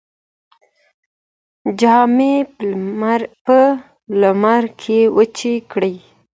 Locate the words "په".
3.47-3.59